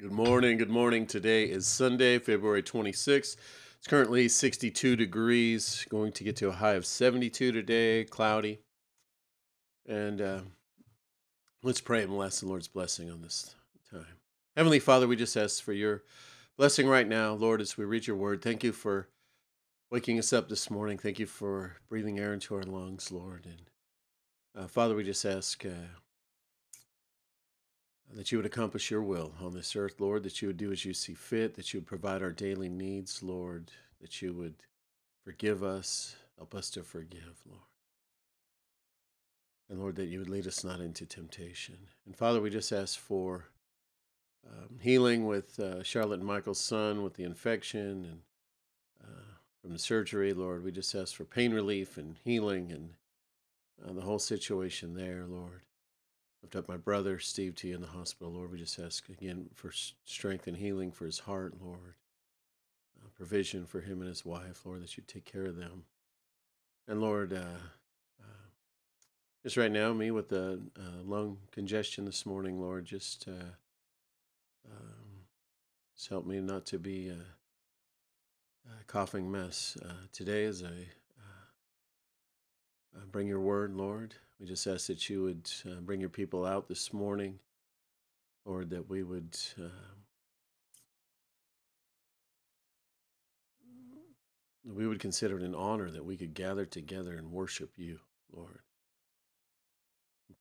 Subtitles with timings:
[0.00, 0.58] Good morning.
[0.58, 1.06] Good morning.
[1.06, 3.36] Today is Sunday, February 26th.
[3.78, 8.58] It's currently 62 degrees, going to get to a high of 72 today, cloudy.
[9.86, 10.40] And uh,
[11.62, 13.54] let's pray and bless the Lord's blessing on this
[13.90, 14.06] time.
[14.56, 16.02] Heavenly Father, we just ask for your
[16.56, 18.42] blessing right now, Lord, as we read your word.
[18.42, 19.08] Thank you for
[19.90, 20.98] waking us up this morning.
[20.98, 23.46] Thank you for breathing air into our lungs, Lord.
[23.46, 23.70] And
[24.64, 25.64] uh, Father, we just ask.
[25.64, 26.00] Uh,
[28.14, 30.84] that you would accomplish your will on this earth, Lord, that you would do as
[30.84, 34.54] you see fit, that you would provide our daily needs, Lord, that you would
[35.24, 37.62] forgive us, help us to forgive, Lord.
[39.70, 41.78] And Lord, that you would lead us not into temptation.
[42.04, 43.46] And Father, we just ask for
[44.46, 48.18] um, healing with uh, Charlotte and Michael's son with the infection and
[49.02, 50.64] uh, from the surgery, Lord.
[50.64, 52.90] We just ask for pain relief and healing and
[53.82, 55.62] uh, the whole situation there, Lord
[56.42, 58.50] lift up my brother Steve to you in the hospital, Lord.
[58.50, 59.70] We just ask again for
[60.04, 61.94] strength and healing for his heart, Lord.
[63.00, 65.84] Uh, provision for him and his wife, Lord, that you take care of them.
[66.88, 67.60] And Lord, uh,
[68.20, 68.48] uh,
[69.42, 73.54] just right now, me with the uh, lung congestion this morning, Lord, just, uh,
[74.68, 75.26] um,
[75.96, 77.12] just help me not to be a,
[78.68, 79.76] a coughing mess.
[80.12, 80.88] Today, as I
[83.10, 86.66] bring your word, Lord, we just ask that you would uh, bring your people out
[86.66, 87.38] this morning,
[88.44, 89.38] Lord, that we would.
[89.56, 89.68] Uh,
[94.64, 98.00] we would consider it an honor that we could gather together and worship you,
[98.32, 98.60] Lord.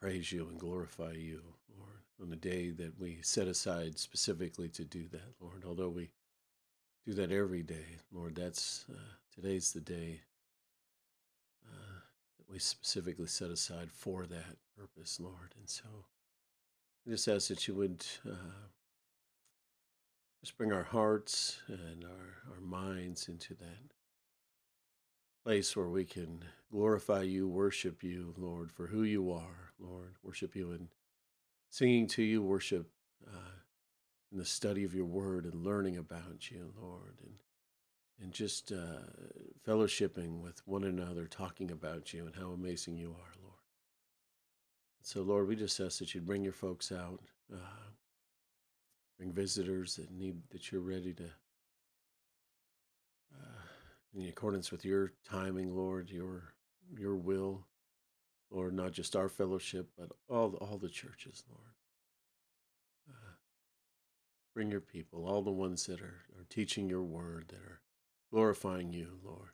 [0.00, 1.42] Praise you and glorify you,
[1.76, 5.64] Lord, on the day that we set aside specifically to do that, Lord.
[5.66, 6.10] Although we
[7.04, 8.96] do that every day, Lord, that's uh,
[9.34, 10.20] today's the day
[12.50, 15.54] we specifically set aside for that purpose, Lord.
[15.58, 15.84] And so
[17.06, 18.68] I just ask that you would uh,
[20.40, 23.92] just bring our hearts and our, our minds into that
[25.44, 30.14] place where we can glorify you, worship you, Lord, for who you are, Lord.
[30.22, 30.88] Worship you and
[31.70, 32.90] singing to you, worship
[33.26, 33.60] uh,
[34.32, 37.34] in the study of your word and learning about you, Lord, and
[38.20, 39.02] and just uh,
[39.66, 43.54] fellowshipping with one another, talking about you and how amazing you are, Lord.
[45.02, 47.20] So, Lord, we just ask that you'd bring your folks out,
[47.52, 47.90] uh,
[49.16, 51.30] bring visitors that need that you're ready to,
[53.34, 53.62] uh,
[54.14, 56.54] in accordance with your timing, Lord, your
[56.96, 57.66] your will,
[58.50, 61.72] Lord, not just our fellowship, but all all the churches, Lord.
[63.08, 63.34] Uh,
[64.54, 67.80] bring your people, all the ones that are, are teaching your word, that are
[68.30, 69.50] glorifying you, Lord.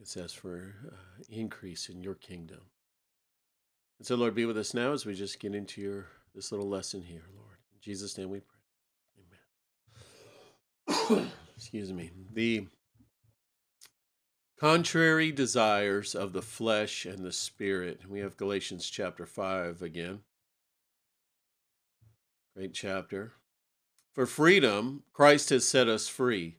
[0.00, 2.60] It says for uh, increase in your kingdom.
[3.98, 6.68] And so, Lord, be with us now as we just get into your this little
[6.68, 7.56] lesson here, Lord.
[7.74, 8.54] In Jesus' name we pray.
[11.16, 11.30] Amen.
[11.56, 12.12] Excuse me.
[12.32, 12.68] The
[14.60, 18.02] contrary desires of the flesh and the spirit.
[18.08, 20.20] We have Galatians chapter 5 again.
[22.54, 23.32] Great chapter.
[24.12, 26.58] For freedom, Christ has set us free.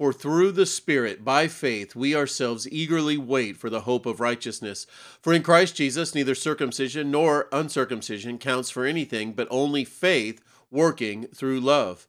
[0.00, 4.86] For through the Spirit, by faith, we ourselves eagerly wait for the hope of righteousness.
[5.20, 10.40] For in Christ Jesus, neither circumcision nor uncircumcision counts for anything, but only faith
[10.70, 12.08] working through love.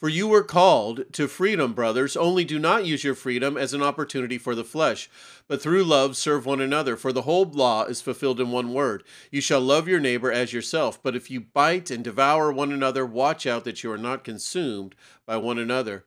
[0.00, 3.82] For you were called to freedom, brothers, only do not use your freedom as an
[3.82, 5.10] opportunity for the flesh,
[5.46, 6.96] but through love serve one another.
[6.96, 10.54] For the whole law is fulfilled in one word You shall love your neighbor as
[10.54, 11.02] yourself.
[11.02, 14.94] But if you bite and devour one another, watch out that you are not consumed
[15.26, 16.06] by one another.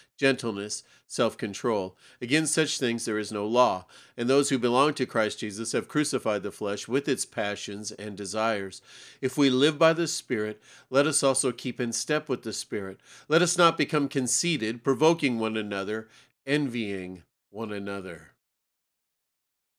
[0.21, 1.97] gentleness, self control.
[2.21, 3.87] Against such things there is no law.
[4.15, 8.15] And those who belong to Christ Jesus have crucified the flesh with its passions and
[8.15, 8.83] desires.
[9.19, 12.99] If we live by the Spirit, let us also keep in step with the Spirit.
[13.27, 16.07] Let us not become conceited, provoking one another,
[16.45, 18.33] envying one another.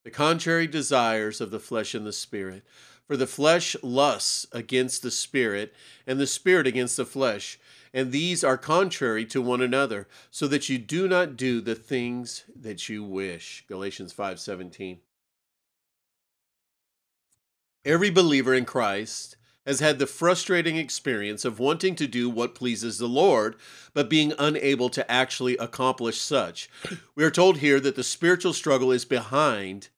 [0.02, 2.64] The contrary desires of the flesh and the Spirit.
[3.06, 5.72] For the flesh lusts against the Spirit,
[6.04, 7.60] and the Spirit against the flesh
[7.92, 12.44] and these are contrary to one another, so that you do not do the things
[12.54, 13.64] that you wish.
[13.68, 15.00] Galatians 5:17.
[17.84, 19.36] Every believer in Christ
[19.66, 23.54] has had the frustrating experience of wanting to do what pleases the Lord,
[23.94, 26.68] but being unable to actually accomplish such.
[27.14, 29.88] We are told here that the spiritual struggle is behind.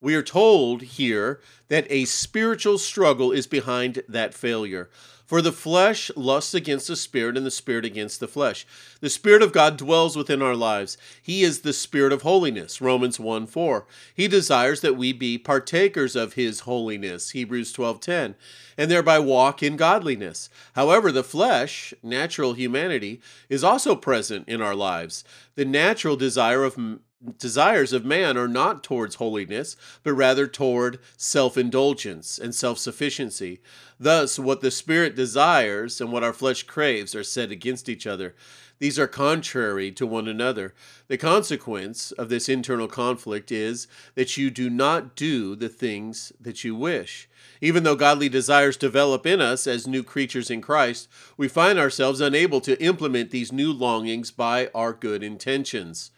[0.00, 4.90] We are told here that a spiritual struggle is behind that failure.
[5.26, 8.64] For the flesh lusts against the spirit, and the spirit against the flesh.
[9.00, 10.96] The Spirit of God dwells within our lives.
[11.20, 13.86] He is the Spirit of holiness, Romans 1 4.
[14.14, 18.36] He desires that we be partakers of His holiness, Hebrews twelve ten,
[18.78, 20.48] and thereby walk in godliness.
[20.74, 25.24] However, the flesh, natural humanity, is also present in our lives.
[25.56, 26.78] The natural desire of
[27.38, 33.60] desires of man are not towards holiness, but rather toward self indulgence and self sufficiency.
[33.98, 38.34] Thus, what the Spirit desires and what our flesh craves are set against each other.
[38.78, 40.74] These are contrary to one another.
[41.08, 46.62] The consequence of this internal conflict is that you do not do the things that
[46.62, 47.26] you wish.
[47.62, 51.08] Even though godly desires develop in us as new creatures in Christ,
[51.38, 56.10] we find ourselves unable to implement these new longings by our good intentions.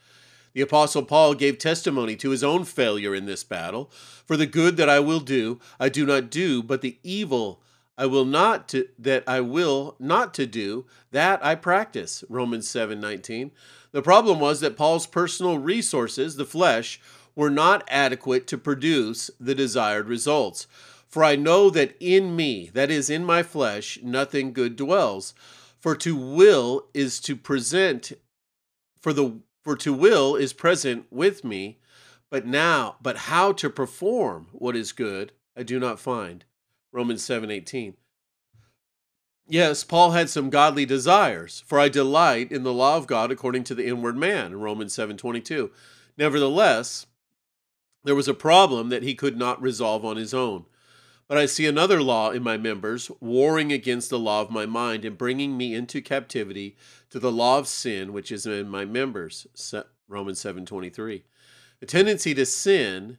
[0.53, 3.91] The Apostle Paul gave testimony to his own failure in this battle.
[4.27, 7.62] For the good that I will do, I do not do, but the evil
[7.99, 12.23] I will not to, that I will not to do, that I practice.
[12.29, 13.50] Romans 7:19.
[13.91, 17.01] The problem was that Paul's personal resources, the flesh,
[17.35, 20.69] were not adequate to produce the desired results.
[21.09, 25.35] For I know that in me, that is in my flesh, nothing good dwells.
[25.81, 28.12] For to will is to present
[29.01, 31.79] for the for to will is present with me,
[32.31, 36.47] but now, but how to perform what is good, I do not find.
[36.91, 37.93] Romans 7:18.
[39.47, 43.65] Yes, Paul had some godly desires, for I delight in the law of God according
[43.65, 45.70] to the inward man, Romans 7:22.
[46.17, 47.05] Nevertheless,
[48.05, 50.65] there was a problem that he could not resolve on his own.
[51.29, 55.05] But I see another law in my members, warring against the law of my mind
[55.05, 56.75] and bringing me into captivity
[57.11, 59.47] to the law of sin which is in my members.
[60.09, 61.25] Romans 7:23.
[61.81, 63.19] The tendency to sin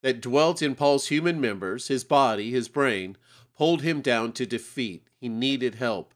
[0.00, 3.18] that dwelt in Paul's human members, his body, his brain,
[3.54, 5.08] pulled him down to defeat.
[5.20, 6.14] He needed help.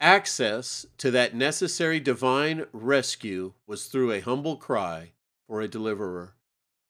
[0.00, 5.12] Access to that necessary divine rescue was through a humble cry
[5.46, 6.34] for a deliverer.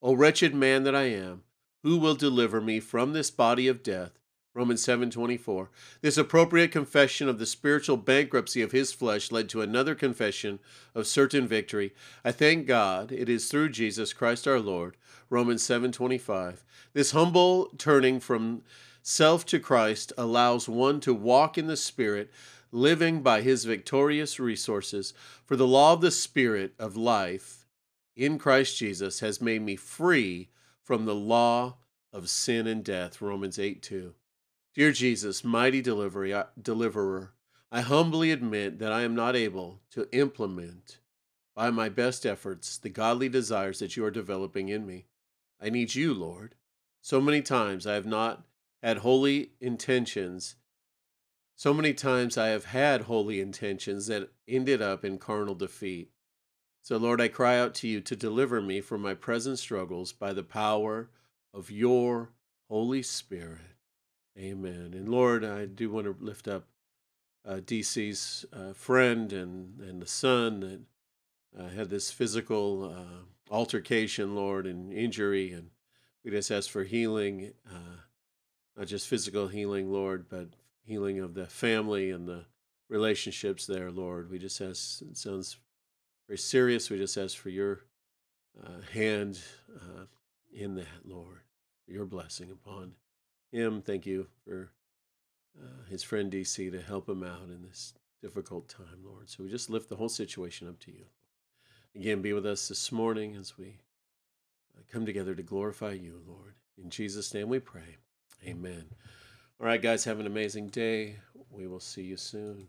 [0.00, 1.42] O wretched man that I am,
[1.84, 4.18] who will deliver me from this body of death?
[4.54, 5.68] Romans 7:24.
[6.00, 10.60] This appropriate confession of the spiritual bankruptcy of his flesh led to another confession
[10.94, 11.92] of certain victory.
[12.24, 14.96] I thank God it is through Jesus Christ our Lord.
[15.28, 16.64] Romans 7:25.
[16.94, 18.62] This humble turning from
[19.02, 22.30] self to Christ allows one to walk in the spirit,
[22.72, 25.12] living by his victorious resources,
[25.44, 27.66] for the law of the spirit of life
[28.16, 30.48] in Christ Jesus has made me free
[30.84, 31.78] from the law
[32.12, 33.20] of sin and death.
[33.20, 34.14] Romans 8 2.
[34.74, 37.32] Dear Jesus, mighty uh, deliverer,
[37.72, 40.98] I humbly admit that I am not able to implement
[41.54, 45.06] by my best efforts the godly desires that you are developing in me.
[45.60, 46.56] I need you, Lord.
[47.00, 48.44] So many times I have not
[48.82, 50.56] had holy intentions.
[51.56, 56.10] So many times I have had holy intentions that ended up in carnal defeat.
[56.84, 60.34] So, Lord, I cry out to you to deliver me from my present struggles by
[60.34, 61.08] the power
[61.54, 62.32] of your
[62.68, 63.78] Holy Spirit.
[64.38, 64.92] Amen.
[64.92, 66.66] And Lord, I do want to lift up
[67.48, 70.80] uh, DC's uh, friend and, and the son that
[71.58, 75.52] uh, had this physical uh, altercation, Lord, and injury.
[75.52, 75.70] And
[76.22, 78.02] we just ask for healing, uh,
[78.76, 80.48] not just physical healing, Lord, but
[80.82, 82.44] healing of the family and the
[82.90, 84.30] relationships there, Lord.
[84.30, 85.56] We just ask, it sounds
[86.26, 86.90] very serious.
[86.90, 87.80] We just ask for your
[88.62, 89.40] uh, hand
[89.76, 90.04] uh,
[90.52, 91.40] in that, Lord,
[91.86, 92.92] your blessing upon
[93.50, 93.82] him.
[93.82, 94.70] Thank you for
[95.60, 99.28] uh, his friend DC to help him out in this difficult time, Lord.
[99.28, 101.04] So we just lift the whole situation up to you.
[101.94, 103.78] Again, be with us this morning as we
[104.76, 106.54] uh, come together to glorify you, Lord.
[106.82, 107.98] In Jesus' name we pray.
[108.44, 108.84] Amen.
[109.60, 111.16] All right, guys, have an amazing day.
[111.50, 112.68] We will see you soon.